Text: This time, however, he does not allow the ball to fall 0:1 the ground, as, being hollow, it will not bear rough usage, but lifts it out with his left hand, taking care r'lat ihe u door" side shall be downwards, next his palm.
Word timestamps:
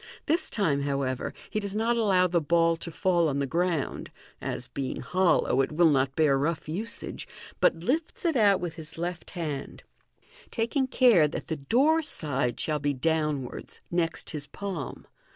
This 0.25 0.49
time, 0.49 0.81
however, 0.81 1.31
he 1.51 1.59
does 1.59 1.75
not 1.75 1.95
allow 1.95 2.25
the 2.25 2.41
ball 2.41 2.75
to 2.75 2.89
fall 2.89 3.27
0:1 3.27 3.39
the 3.39 3.45
ground, 3.45 4.09
as, 4.41 4.67
being 4.67 5.01
hollow, 5.01 5.61
it 5.61 5.71
will 5.71 5.91
not 5.91 6.15
bear 6.15 6.39
rough 6.39 6.67
usage, 6.67 7.27
but 7.59 7.81
lifts 7.83 8.25
it 8.25 8.35
out 8.35 8.59
with 8.59 8.77
his 8.77 8.97
left 8.97 9.29
hand, 9.37 9.83
taking 10.49 10.87
care 10.87 11.21
r'lat 11.27 11.35
ihe 11.51 11.51
u 11.51 11.55
door" 11.69 12.01
side 12.17 12.59
shall 12.59 12.79
be 12.79 12.95
downwards, 12.95 13.81
next 13.91 14.31
his 14.31 14.47
palm. 14.47 15.05